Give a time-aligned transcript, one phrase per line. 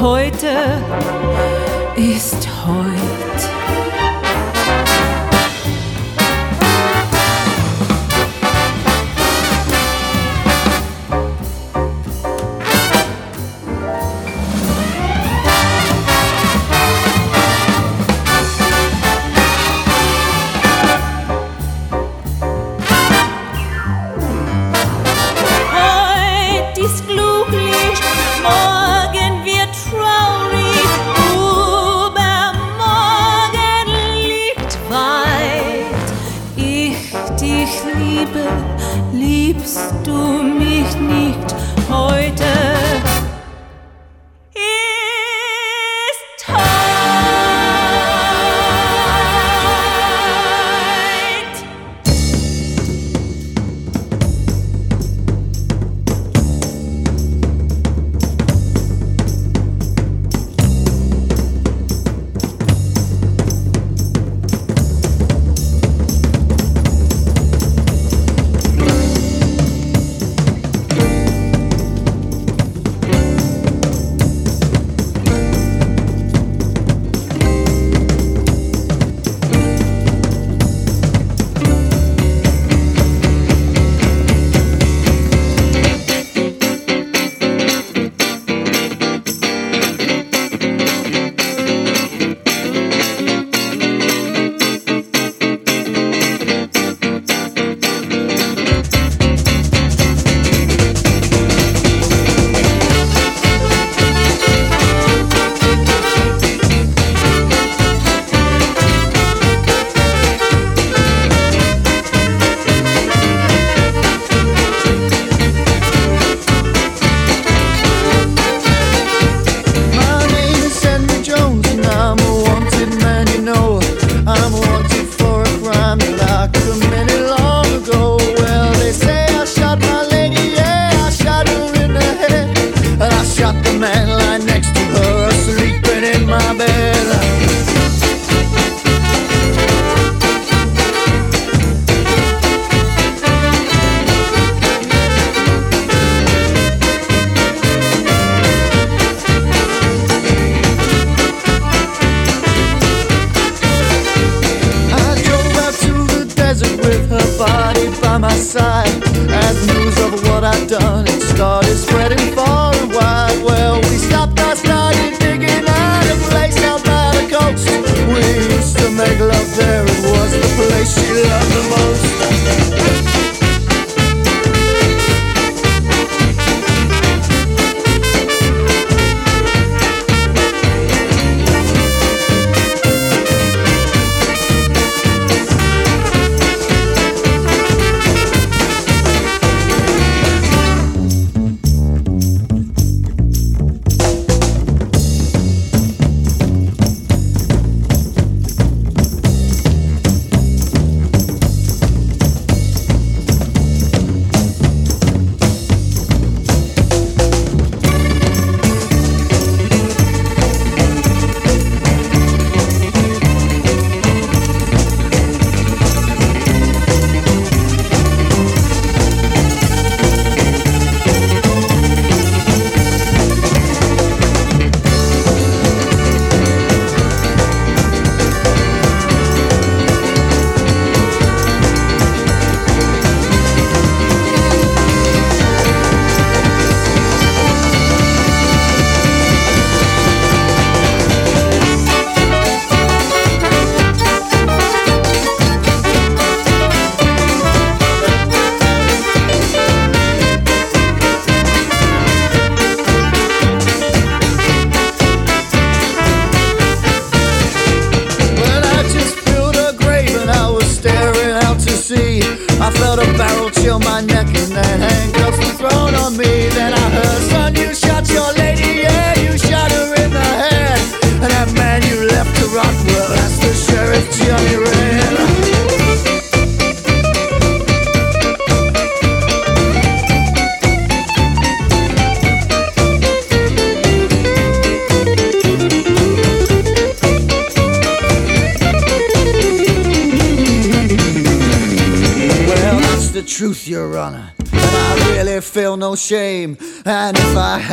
[0.00, 0.82] Heute
[1.96, 3.31] ist heute.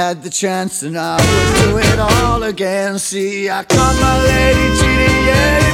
[0.09, 2.97] Had the chance, then I would do it all again.
[2.97, 5.68] See, I caught my lady cheating, yeah,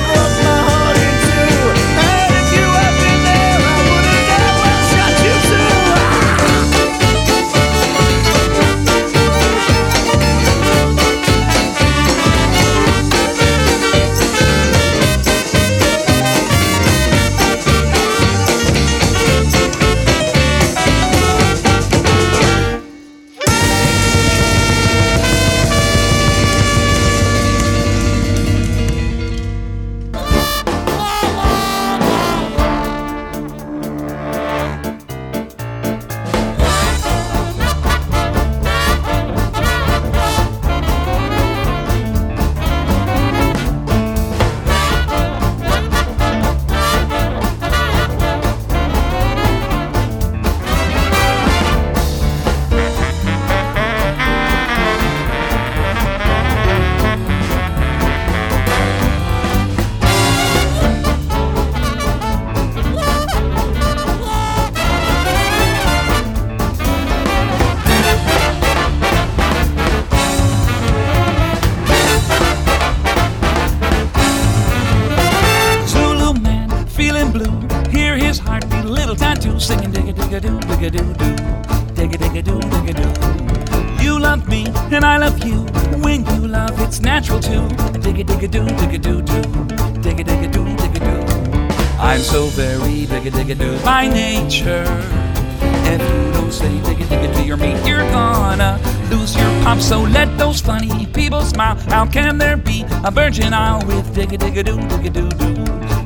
[94.60, 99.80] you don't say digga digga to your meat, you're gonna lose your pop.
[99.80, 101.76] So let those funny people smile.
[101.90, 105.64] How can there be a virgin isle with digga digga doo, digga doo doo,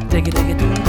[0.09, 0.88] digga digga doo?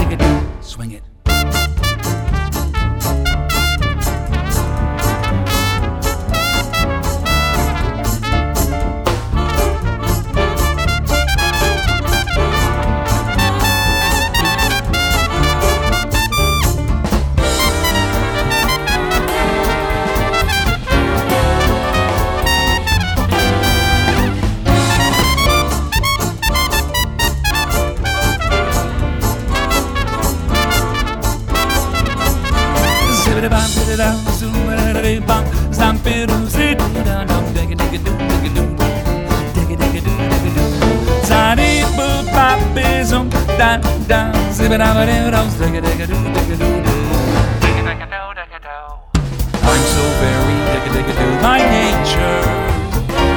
[49.63, 52.45] I'm so very digga-digga-doo by nature.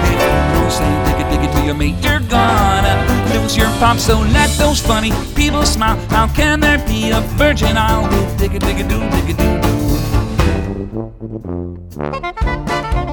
[0.04, 0.20] If
[0.52, 2.96] you say digga-digga to your mate, you're gonna
[3.34, 3.98] lose your pop.
[4.00, 5.96] So let those funny people smile.
[6.10, 9.74] How can there be a virgin isle with digga-digga-doo, digga-doo-doo?
[9.74, 9.83] give
[11.34, 13.13] Thank you.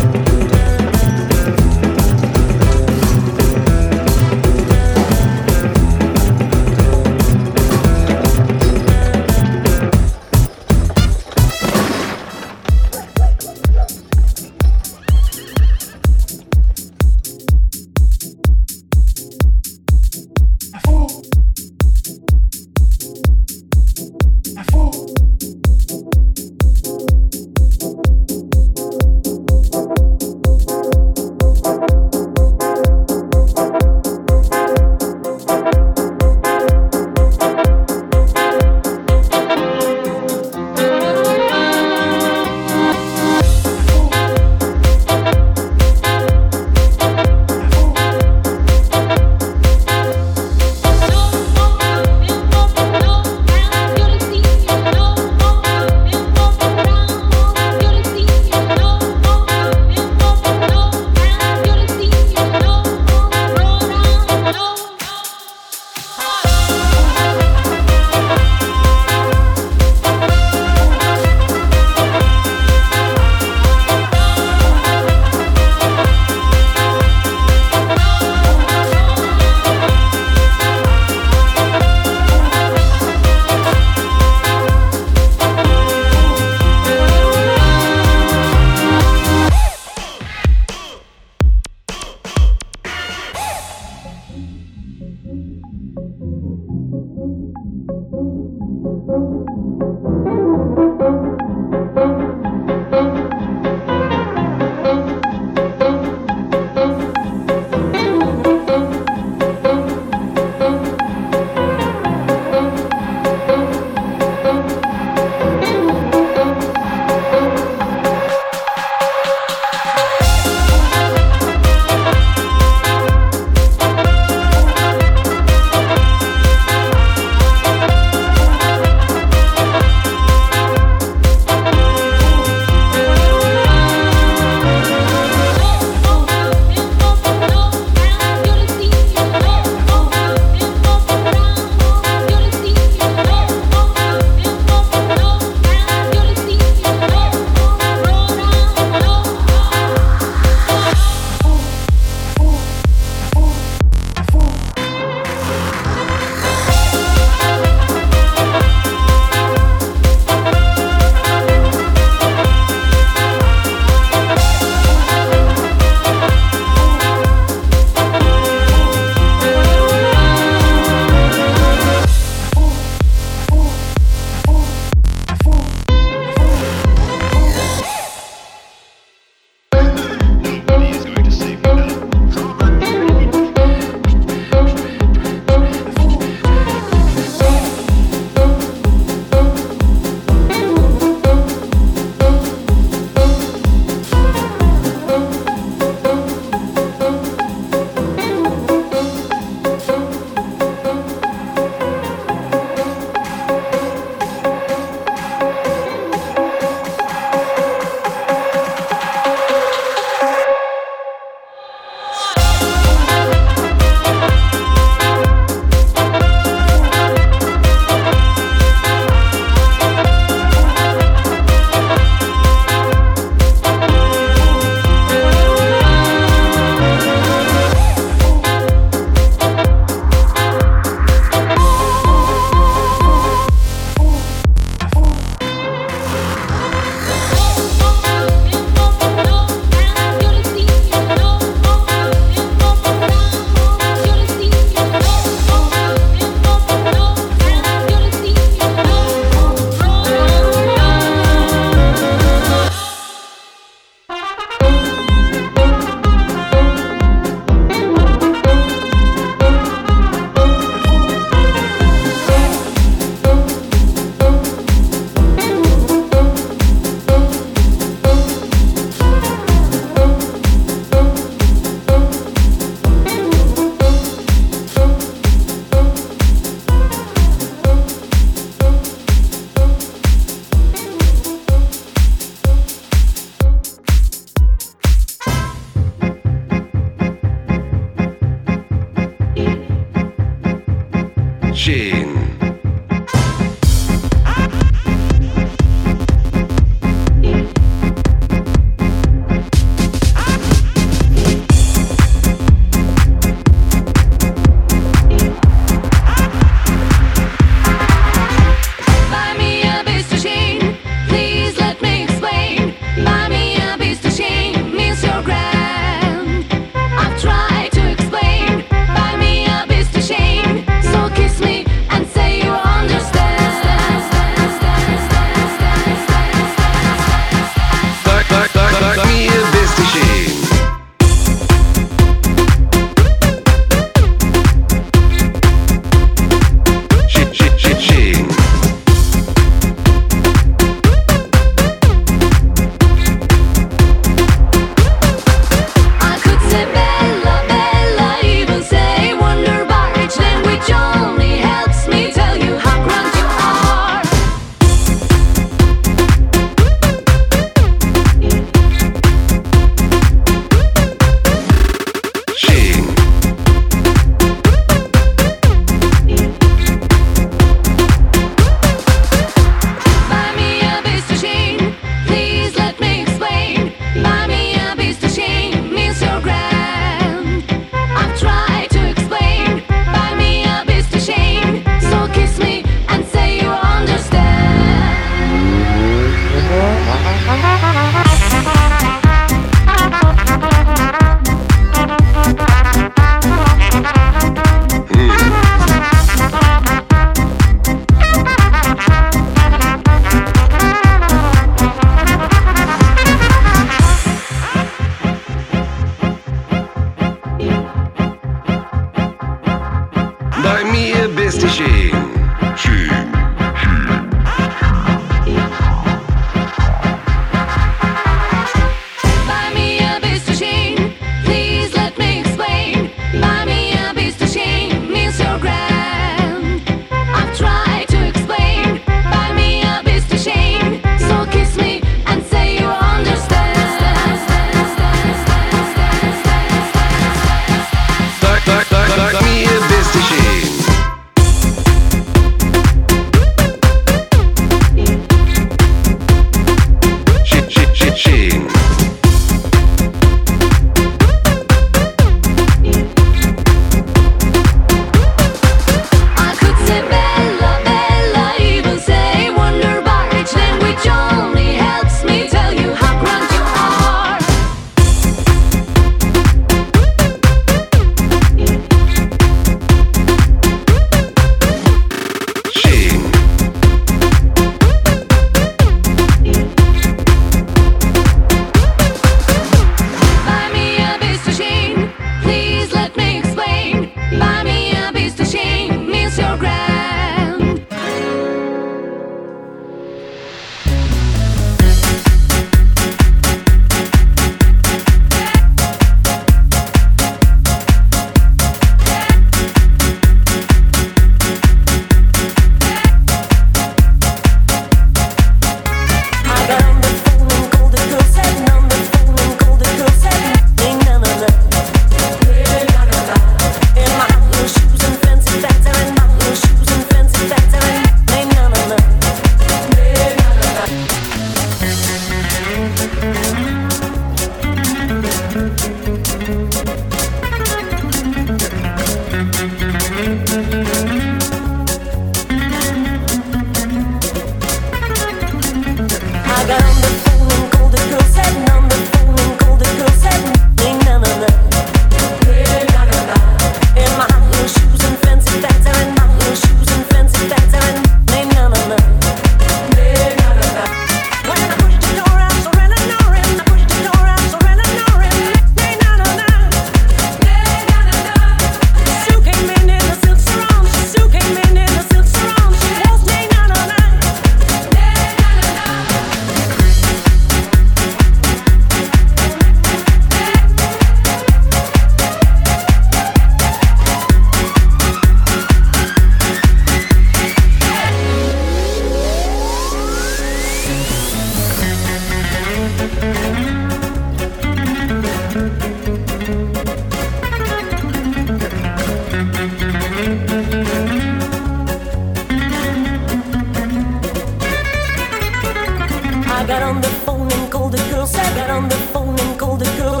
[598.02, 598.14] girls.
[598.14, 600.00] I got on the phone and called the girl.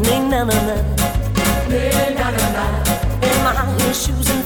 [0.00, 0.76] Nay, na na na.
[1.68, 2.64] Nay, na na na.
[3.22, 4.37] In my high heel shoes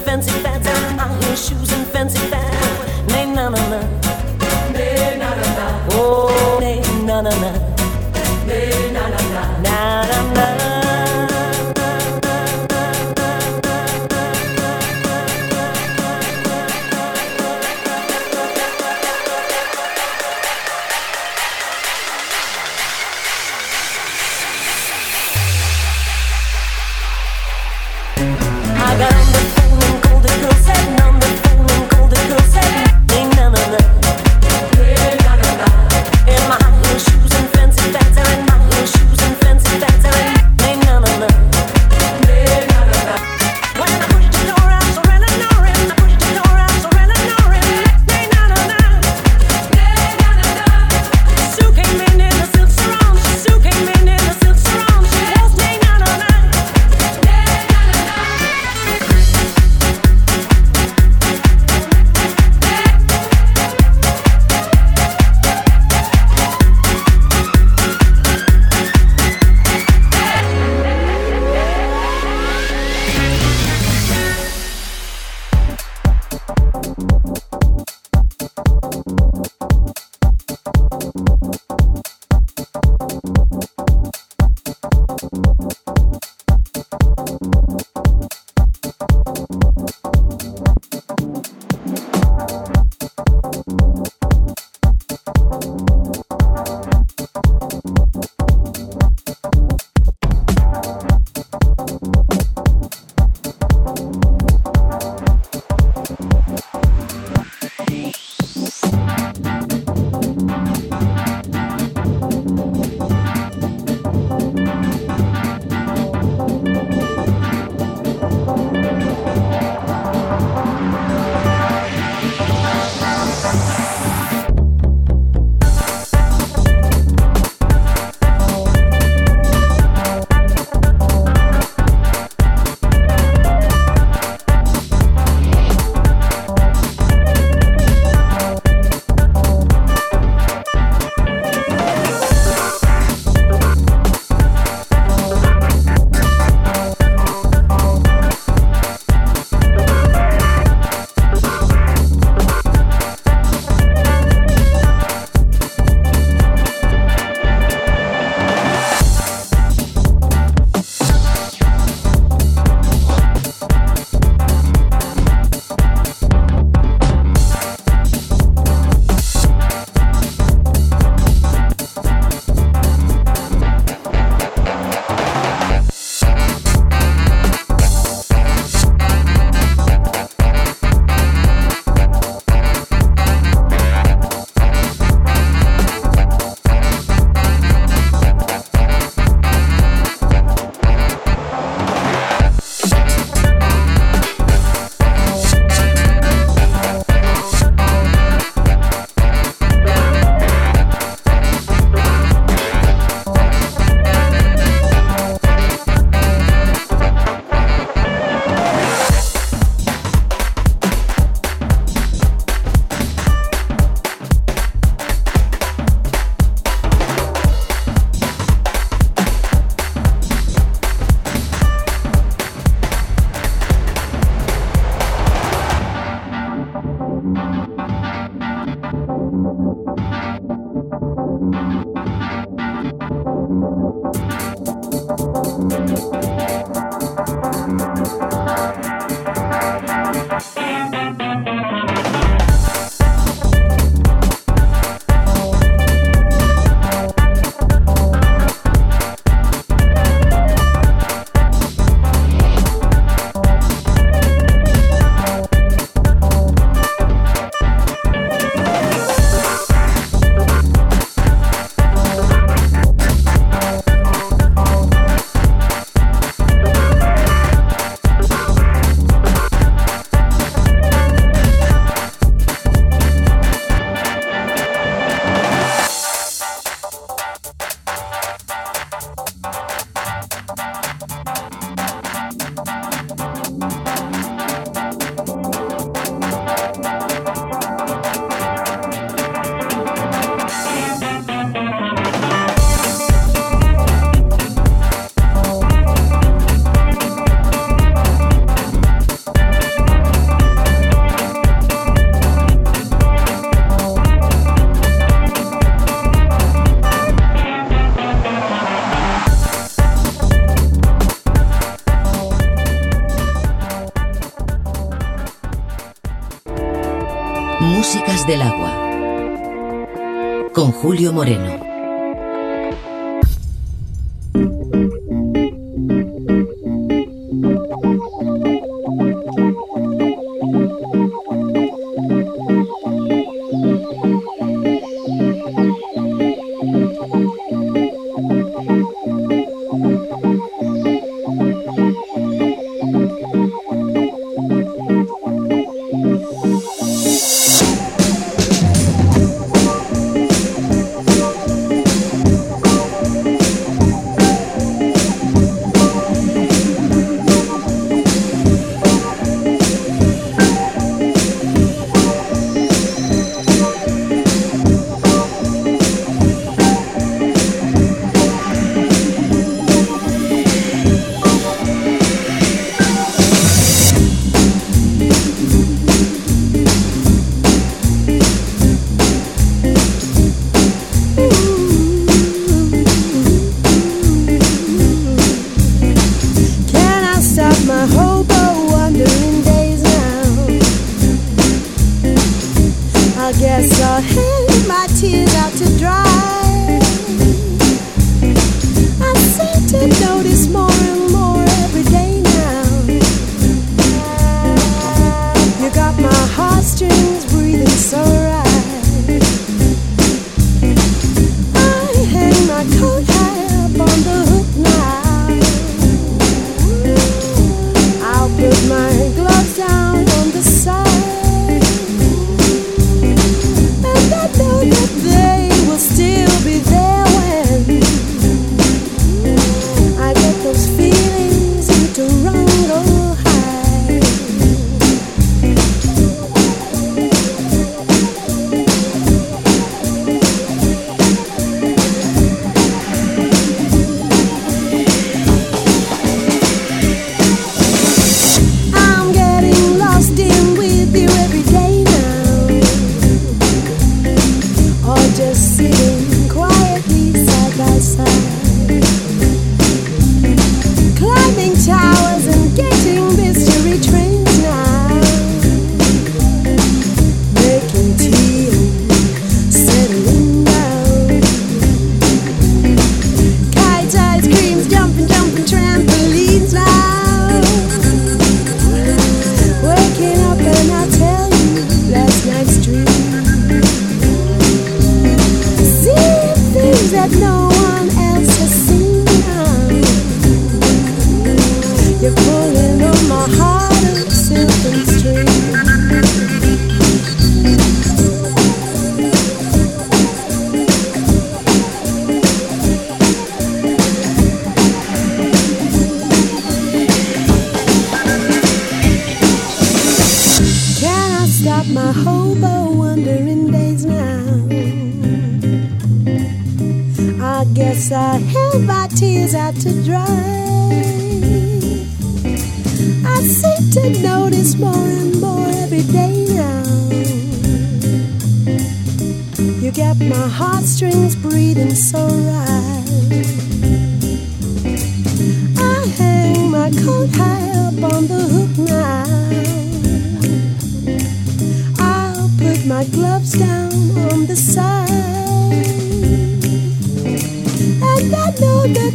[321.03, 321.52] Mario Moreno.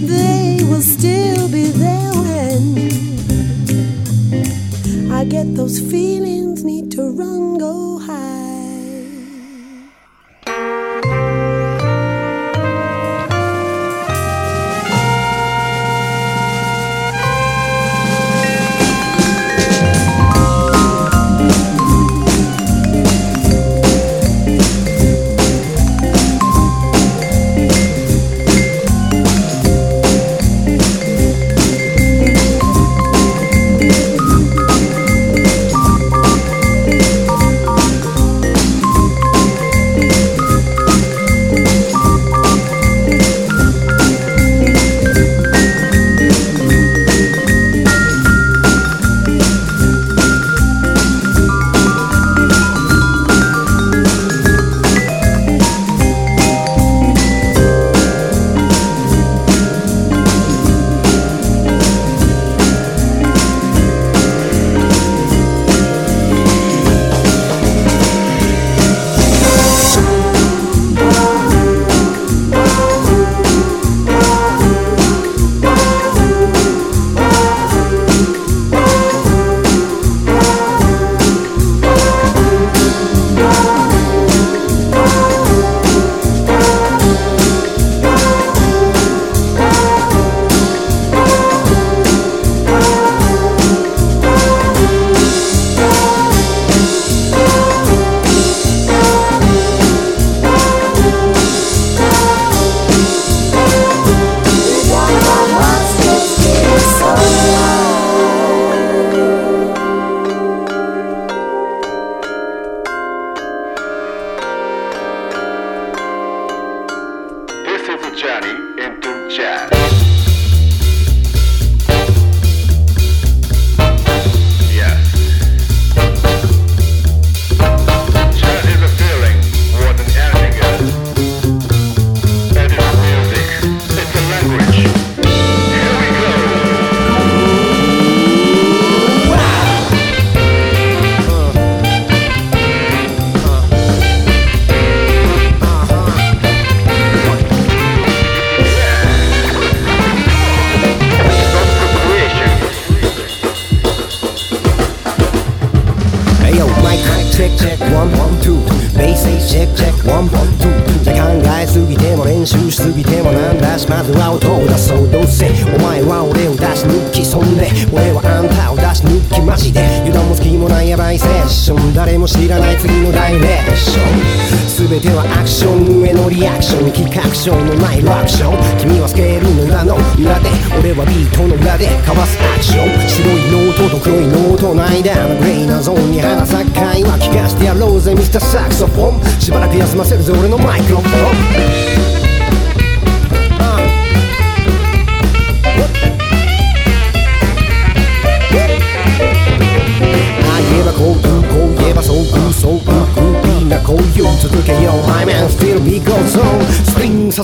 [0.00, 2.78] they will still be there when
[5.12, 6.27] I get those feelings.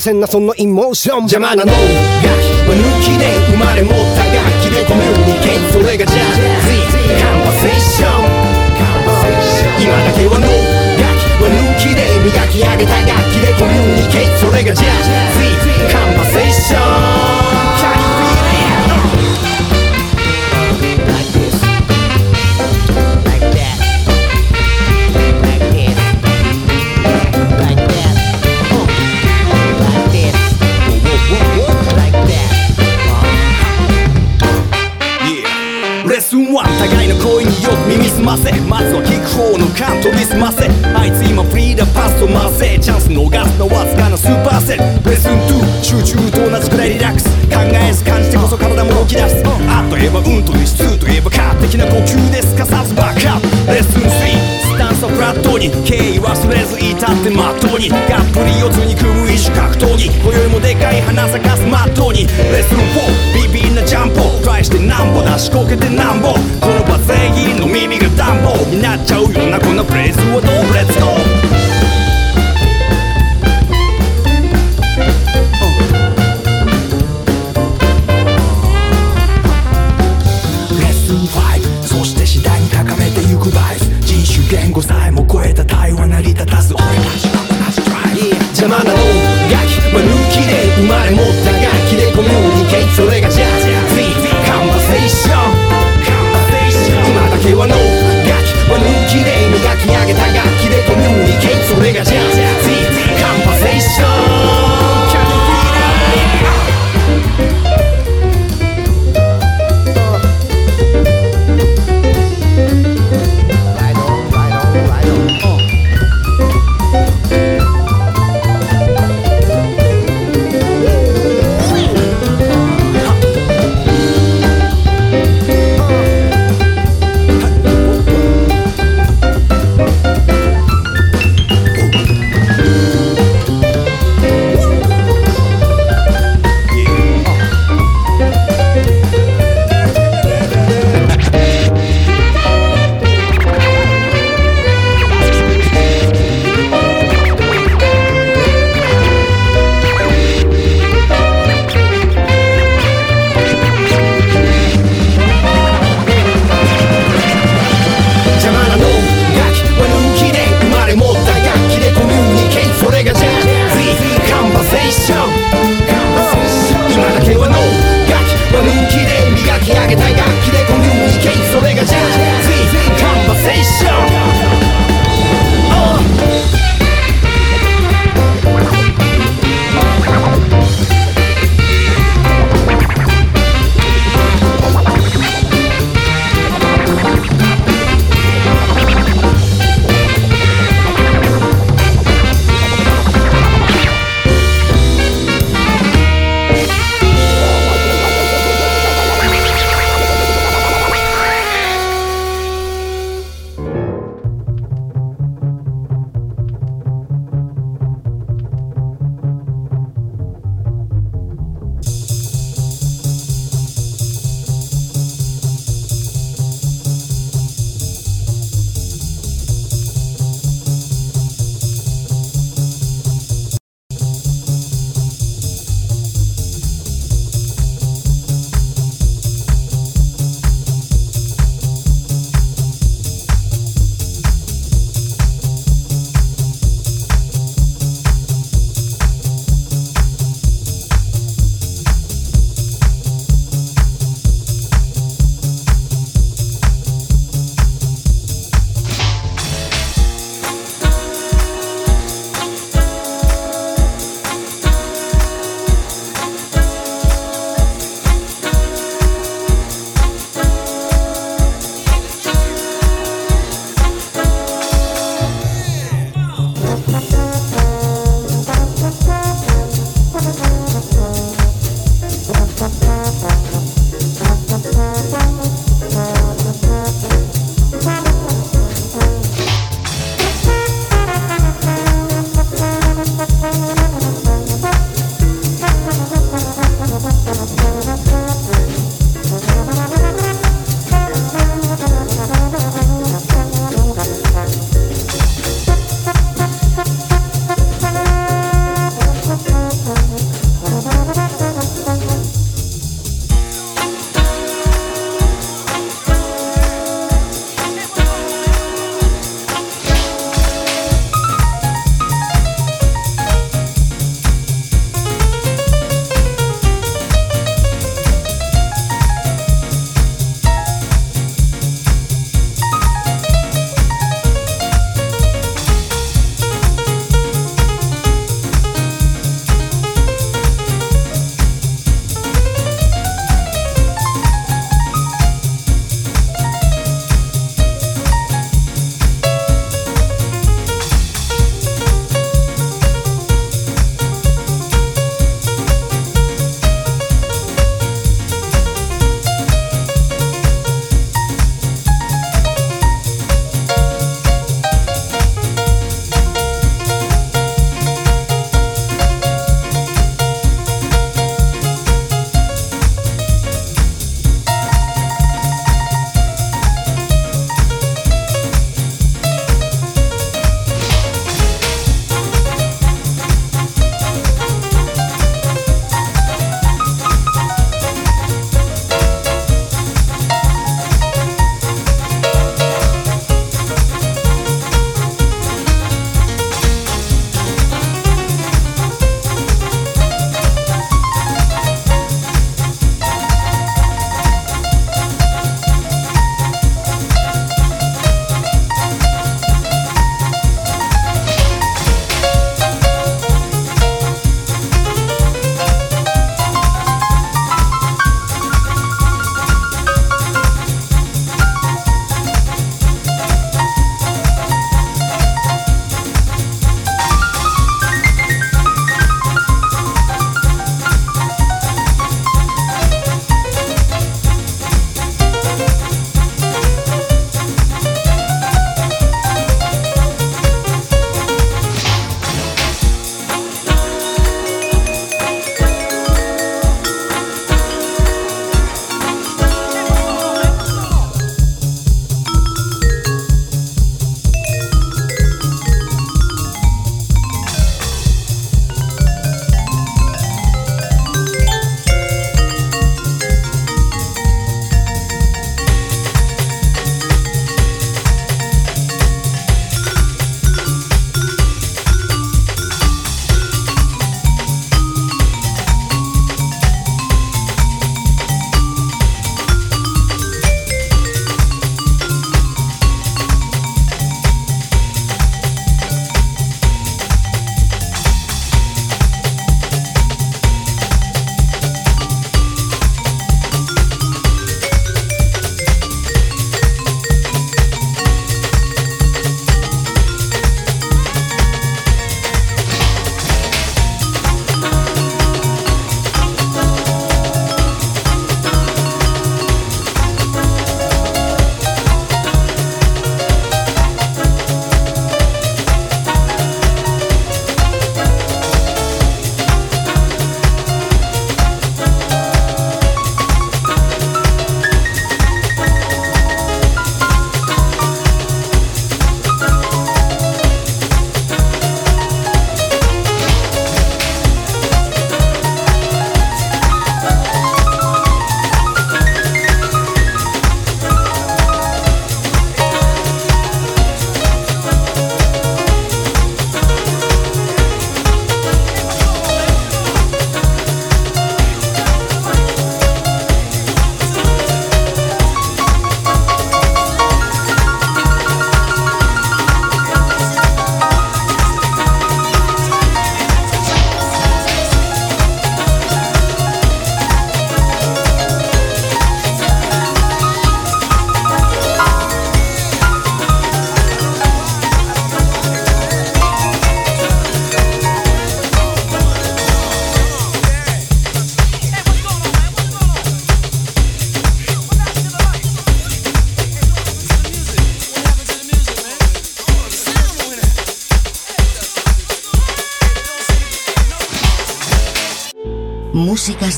[0.05, 1.21] せんなそのイモーション。
[1.21, 1.79] 邪魔なのが抜
[3.01, 6.43] きで生まれ持った楽器でコミュニケーそれがジャズ
[7.23, 8.13] カンパセーション
[9.81, 10.44] 今だけは
[61.25, 62.77] なさかスマットにレッスン
[63.41, 65.23] 4ビビンなジャンプをトライしてなんぼ。
[65.23, 66.35] 出しこけてなんぼ。
[66.61, 70.64] この場全員の耳が暖房になっちゃうようなこのプフレーズはどう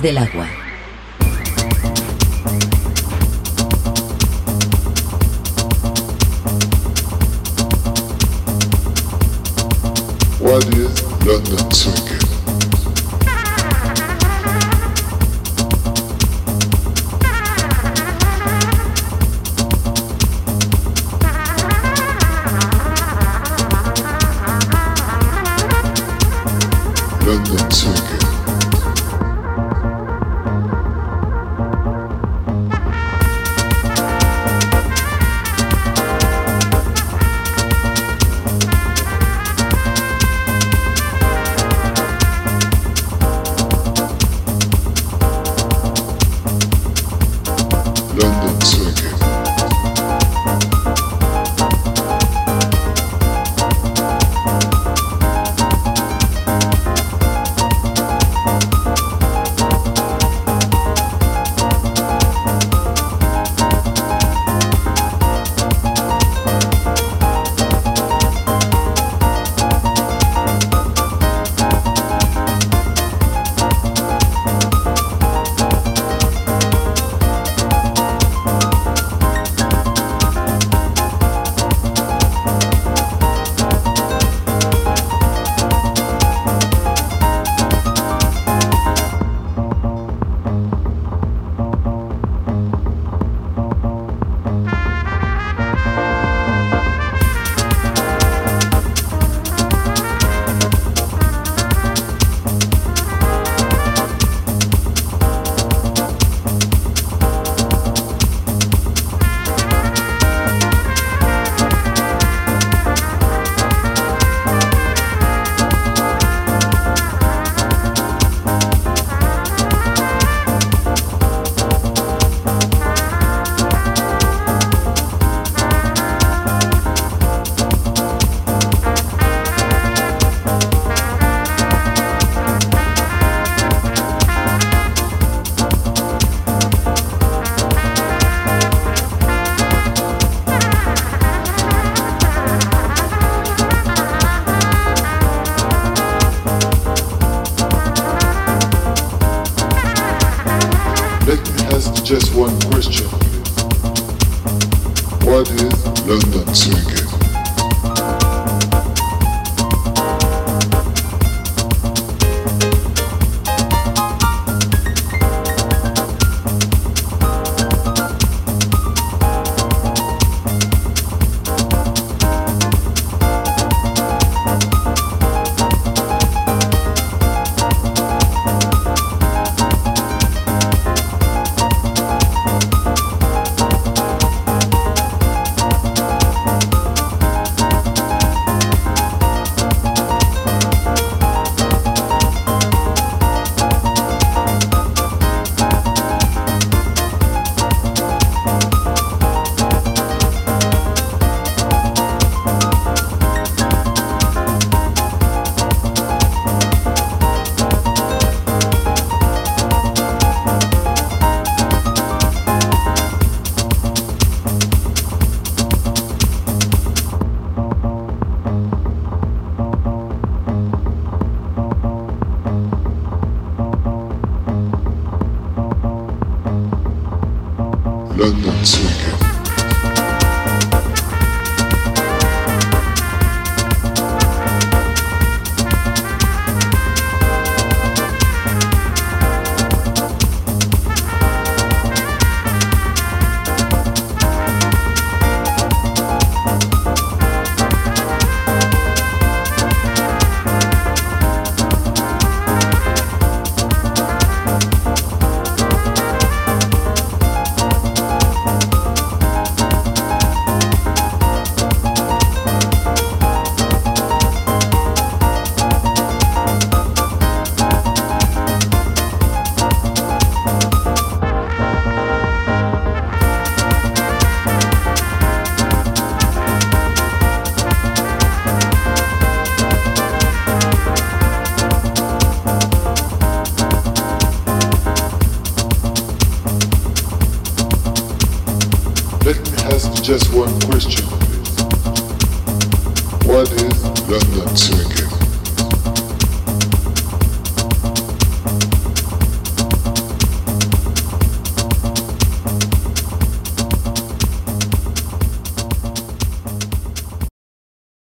[0.03, 0.66] del agua.